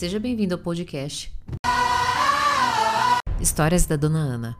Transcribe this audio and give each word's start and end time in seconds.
Seja 0.00 0.18
bem-vindo 0.18 0.54
ao 0.54 0.58
podcast 0.58 1.30
Histórias 3.38 3.84
da 3.84 3.96
Dona 3.96 4.20
Ana. 4.20 4.56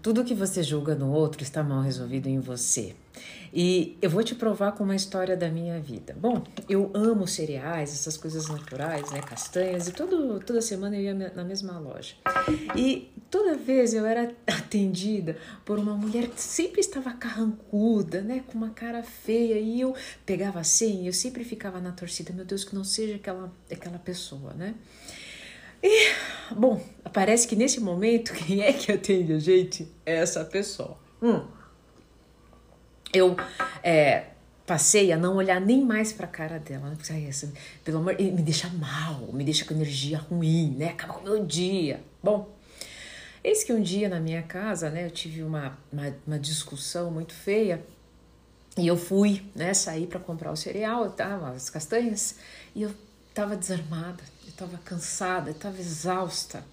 Tudo 0.00 0.22
que 0.22 0.32
você 0.32 0.62
julga 0.62 0.94
no 0.94 1.10
outro 1.10 1.42
está 1.42 1.60
mal 1.60 1.82
resolvido 1.82 2.28
em 2.28 2.38
você. 2.38 2.94
E 3.52 3.96
eu 4.02 4.10
vou 4.10 4.24
te 4.24 4.34
provar 4.34 4.72
com 4.72 4.82
uma 4.82 4.96
história 4.96 5.36
da 5.36 5.48
minha 5.48 5.80
vida. 5.80 6.16
Bom, 6.18 6.42
eu 6.68 6.90
amo 6.92 7.26
cereais, 7.28 7.92
essas 7.92 8.16
coisas 8.16 8.48
naturais, 8.48 9.12
né, 9.12 9.20
castanhas, 9.20 9.86
e 9.86 9.92
todo, 9.92 10.40
toda 10.40 10.60
semana 10.60 10.96
eu 10.96 11.02
ia 11.02 11.14
na 11.14 11.44
mesma 11.44 11.78
loja. 11.78 12.16
E 12.74 13.12
toda 13.30 13.54
vez 13.54 13.94
eu 13.94 14.04
era 14.04 14.34
atendida 14.46 15.36
por 15.64 15.78
uma 15.78 15.94
mulher 15.94 16.28
que 16.28 16.40
sempre 16.40 16.80
estava 16.80 17.12
carrancuda, 17.12 18.20
né, 18.22 18.42
com 18.46 18.58
uma 18.58 18.70
cara 18.70 19.04
feia, 19.04 19.58
e 19.60 19.80
eu 19.80 19.94
pegava 20.26 20.58
assim, 20.58 21.06
eu 21.06 21.12
sempre 21.12 21.44
ficava 21.44 21.80
na 21.80 21.92
torcida, 21.92 22.32
meu 22.32 22.44
Deus, 22.44 22.64
que 22.64 22.74
não 22.74 22.82
seja 22.82 23.14
aquela, 23.14 23.52
aquela 23.70 23.98
pessoa, 24.00 24.52
né? 24.54 24.74
E, 25.80 26.12
bom, 26.50 26.82
parece 27.12 27.46
que 27.46 27.54
nesse 27.54 27.78
momento, 27.78 28.32
quem 28.46 28.62
é 28.62 28.72
que 28.72 28.90
atende 28.90 29.34
a 29.34 29.38
gente 29.38 29.86
é 30.04 30.16
essa 30.16 30.44
pessoa. 30.44 30.98
Hum. 31.22 31.44
Eu 33.14 33.36
é, 33.82 34.24
passei 34.66 35.12
a 35.12 35.16
não 35.16 35.36
olhar 35.36 35.60
nem 35.60 35.84
mais 35.84 36.12
para 36.12 36.26
a 36.26 36.28
cara 36.28 36.58
dela, 36.58 36.88
né? 36.88 36.96
Porque, 36.96 37.12
essa, 37.12 37.52
pelo 37.84 37.98
amor, 37.98 38.16
me 38.18 38.42
deixa 38.42 38.68
mal, 38.68 39.28
me 39.32 39.44
deixa 39.44 39.64
com 39.64 39.74
energia 39.74 40.18
ruim, 40.18 40.74
né? 40.76 40.88
Acaba 40.88 41.14
com 41.14 41.20
o 41.20 41.24
meu 41.24 41.44
dia. 41.44 42.02
Bom, 42.22 42.48
eis 43.42 43.62
que 43.62 43.72
um 43.72 43.82
dia 43.82 44.08
na 44.08 44.18
minha 44.18 44.42
casa, 44.42 44.88
né, 44.88 45.06
eu 45.06 45.10
tive 45.10 45.42
uma, 45.42 45.78
uma, 45.92 46.16
uma 46.26 46.38
discussão 46.38 47.10
muito 47.10 47.34
feia 47.34 47.84
e 48.76 48.86
eu 48.86 48.96
fui, 48.96 49.44
né, 49.54 49.72
sair 49.74 50.06
para 50.06 50.18
comprar 50.18 50.50
o 50.50 50.56
cereal, 50.56 51.10
tá, 51.10 51.36
as 51.54 51.70
castanhas, 51.70 52.36
e 52.74 52.82
eu 52.82 52.92
tava 53.32 53.56
desarmada, 53.56 54.24
eu 54.42 54.48
estava 54.48 54.78
cansada, 54.78 55.50
eu 55.50 55.54
estava 55.54 55.78
exausta. 55.78 56.64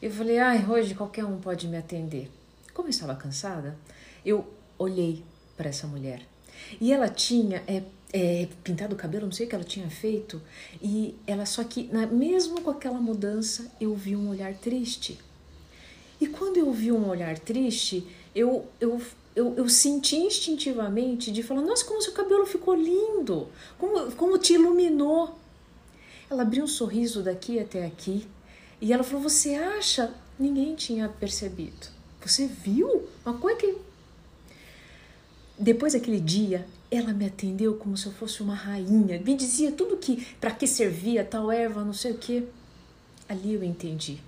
Eu 0.00 0.10
falei, 0.10 0.38
ai, 0.38 0.64
hoje 0.66 0.94
qualquer 0.94 1.24
um 1.24 1.38
pode 1.38 1.66
me 1.66 1.76
atender. 1.76 2.30
Como 2.74 2.88
eu 2.88 2.90
estava 2.90 3.14
cansada, 3.14 3.76
eu 4.24 4.52
olhei 4.78 5.24
para 5.62 5.70
essa 5.70 5.86
mulher. 5.86 6.20
E 6.80 6.92
ela 6.92 7.08
tinha 7.08 7.62
é, 7.68 7.84
é, 8.12 8.48
pintado 8.64 8.94
o 8.94 8.98
cabelo, 8.98 9.26
não 9.26 9.32
sei 9.32 9.46
o 9.46 9.48
que 9.48 9.54
ela 9.54 9.64
tinha 9.64 9.88
feito, 9.88 10.42
e 10.82 11.14
ela 11.24 11.46
só 11.46 11.62
que, 11.62 11.84
na, 11.84 12.04
mesmo 12.04 12.60
com 12.62 12.70
aquela 12.70 13.00
mudança, 13.00 13.70
eu 13.80 13.94
vi 13.94 14.16
um 14.16 14.28
olhar 14.28 14.52
triste. 14.54 15.20
E 16.20 16.26
quando 16.26 16.56
eu 16.56 16.72
vi 16.72 16.90
um 16.90 17.08
olhar 17.08 17.38
triste, 17.38 18.04
eu, 18.34 18.66
eu, 18.80 19.00
eu, 19.36 19.54
eu 19.56 19.68
senti 19.68 20.16
instintivamente 20.16 21.30
de 21.30 21.44
falar: 21.44 21.62
Nossa, 21.62 21.84
como 21.84 22.02
seu 22.02 22.12
cabelo 22.12 22.44
ficou 22.44 22.74
lindo! 22.74 23.48
Como, 23.78 24.10
como 24.12 24.38
te 24.38 24.54
iluminou! 24.54 25.38
Ela 26.28 26.42
abriu 26.42 26.64
um 26.64 26.68
sorriso 26.68 27.22
daqui 27.22 27.60
até 27.60 27.86
aqui 27.86 28.26
e 28.80 28.92
ela 28.92 29.04
falou: 29.04 29.22
Você 29.22 29.54
acha? 29.54 30.12
Ninguém 30.38 30.74
tinha 30.74 31.08
percebido. 31.08 31.88
Você 32.24 32.46
viu? 32.46 33.08
Mas 33.24 33.36
como 33.36 33.50
é 33.50 33.54
que. 33.54 33.91
Depois 35.62 35.92
daquele 35.92 36.18
dia, 36.18 36.66
ela 36.90 37.12
me 37.12 37.24
atendeu 37.24 37.76
como 37.76 37.96
se 37.96 38.06
eu 38.06 38.12
fosse 38.12 38.42
uma 38.42 38.52
rainha. 38.52 39.22
Me 39.24 39.36
dizia 39.36 39.70
tudo 39.70 39.96
que 39.96 40.26
para 40.40 40.50
que 40.50 40.66
servia 40.66 41.24
tal 41.24 41.52
erva, 41.52 41.84
não 41.84 41.92
sei 41.92 42.10
o 42.10 42.18
que. 42.18 42.48
Ali 43.28 43.54
eu 43.54 43.62
entendi. 43.62 44.18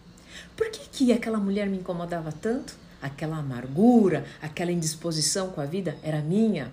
Por 0.57 0.71
que, 0.71 0.89
que 0.89 1.13
aquela 1.13 1.39
mulher 1.39 1.69
me 1.69 1.79
incomodava 1.79 2.31
tanto? 2.31 2.77
Aquela 3.03 3.39
amargura, 3.39 4.25
aquela 4.41 4.71
indisposição 4.71 5.51
com 5.51 5.61
a 5.61 5.65
vida 5.65 5.99
era 6.05 6.21
minha. 6.23 6.73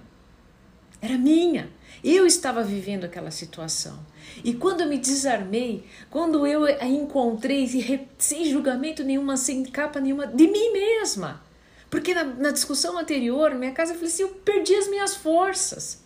Era 1.01 1.17
minha. 1.17 1.67
Eu 2.03 2.27
estava 2.27 2.61
vivendo 2.61 3.05
aquela 3.05 3.31
situação. 3.31 3.97
E 4.43 4.53
quando 4.53 4.81
eu 4.81 4.87
me 4.87 4.99
desarmei, 4.99 5.87
quando 6.07 6.45
eu 6.45 6.65
a 6.65 6.85
encontrei 6.85 8.07
sem 8.19 8.45
julgamento 8.45 9.03
nenhuma, 9.03 9.37
sem 9.37 9.63
capa 9.63 9.99
nenhuma, 9.99 10.27
de 10.27 10.47
mim 10.47 10.71
mesma. 10.71 11.41
Porque 11.91 12.13
na, 12.13 12.23
na 12.23 12.51
discussão 12.51 12.97
anterior, 12.97 13.53
minha 13.53 13.73
casa, 13.73 13.91
eu 13.91 13.95
falei 13.95 14.09
assim: 14.09 14.23
eu 14.23 14.29
perdi 14.29 14.73
as 14.73 14.89
minhas 14.89 15.13
forças. 15.13 15.99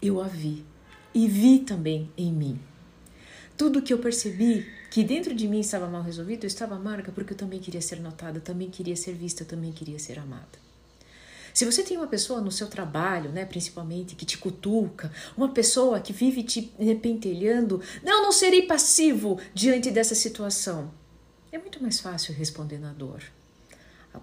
Eu 0.00 0.22
a 0.22 0.28
vi 0.28 0.64
e 1.12 1.26
vi 1.26 1.58
também 1.58 2.10
em 2.16 2.32
mim. 2.32 2.58
Tudo 3.58 3.82
que 3.82 3.92
eu 3.92 3.98
percebi 3.98 4.64
que 4.90 5.02
dentro 5.02 5.34
de 5.34 5.46
mim 5.46 5.60
estava 5.60 5.88
mal 5.88 6.02
resolvido, 6.02 6.44
eu 6.44 6.48
estava 6.48 6.76
amarga 6.76 7.12
porque 7.12 7.32
eu 7.32 7.36
também 7.36 7.58
queria 7.58 7.82
ser 7.82 8.00
notada, 8.00 8.38
eu 8.38 8.42
também 8.42 8.70
queria 8.70 8.96
ser 8.96 9.12
vista, 9.12 9.42
eu 9.42 9.46
também 9.46 9.72
queria 9.72 9.98
ser 9.98 10.18
amada. 10.20 10.70
Se 11.52 11.64
você 11.64 11.82
tem 11.82 11.96
uma 11.96 12.06
pessoa 12.06 12.40
no 12.40 12.52
seu 12.52 12.68
trabalho, 12.68 13.30
né, 13.30 13.44
principalmente, 13.44 14.14
que 14.14 14.24
te 14.24 14.38
cutuca, 14.38 15.12
uma 15.36 15.48
pessoa 15.48 15.98
que 15.98 16.12
vive 16.12 16.44
te 16.44 16.72
pentelhando, 17.02 17.82
não, 18.04 18.22
não 18.22 18.30
serei 18.30 18.62
passivo 18.62 19.38
diante 19.52 19.90
dessa 19.90 20.14
situação. 20.14 20.92
É 21.50 21.58
muito 21.58 21.82
mais 21.82 21.98
fácil 21.98 22.32
responder 22.32 22.78
na 22.78 22.92
dor. 22.92 23.20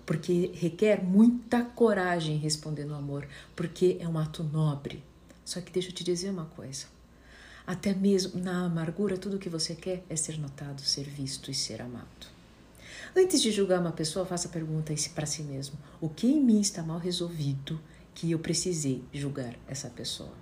Porque 0.06 0.52
requer 0.54 1.04
muita 1.04 1.64
coragem 1.64 2.38
responder 2.38 2.86
no 2.86 2.96
amor, 2.96 3.28
porque 3.56 3.98
é 4.00 4.08
um 4.08 4.18
ato 4.18 4.44
nobre. 4.44 5.04
Só 5.46 5.62
que 5.62 5.72
deixa 5.72 5.90
eu 5.90 5.94
te 5.94 6.04
dizer 6.04 6.30
uma 6.30 6.46
coisa. 6.46 6.88
Até 7.66 7.94
mesmo 7.94 8.42
na 8.42 8.66
amargura, 8.66 9.18
tudo 9.18 9.36
o 9.36 9.40
que 9.40 9.50
você 9.50 9.76
quer 9.76 10.04
é 10.10 10.16
ser 10.16 10.38
notado, 10.38 10.82
ser 10.82 11.04
visto 11.04 11.52
e 11.52 11.54
ser 11.54 11.82
amado. 11.82 12.28
Antes 13.16 13.42
de 13.42 13.52
julgar 13.52 13.80
uma 13.80 13.92
pessoa, 13.92 14.26
faça 14.26 14.48
a 14.48 14.52
pergunta 14.52 14.94
para 15.14 15.26
si 15.26 15.44
mesmo: 15.44 15.78
o 16.00 16.10
que 16.10 16.28
em 16.28 16.42
mim 16.42 16.60
está 16.60 16.84
mal 16.84 17.00
resolvido 17.00 17.80
que 18.14 18.32
eu 18.32 18.40
precisei 18.40 19.04
julgar 19.14 19.56
essa 19.68 19.90
pessoa? 19.90 20.34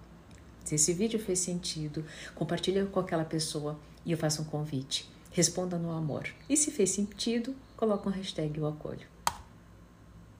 Se 0.64 0.76
esse 0.76 0.94
vídeo 0.94 1.20
fez 1.20 1.40
sentido, 1.40 2.04
compartilhe 2.34 2.84
com 2.88 3.00
aquela 3.00 3.26
pessoa 3.26 3.80
e 4.06 4.12
eu 4.12 4.18
faço 4.18 4.42
um 4.42 4.46
convite. 4.46 5.10
Responda 5.32 5.78
no 5.78 5.92
amor. 5.92 6.28
E 6.50 6.56
se 6.56 6.72
fez 6.72 6.92
sentido, 6.92 7.56
coloque 7.76 8.08
um 8.08 8.12
hashtag 8.12 8.58
eu 8.58 8.68
acolho. 8.68 9.15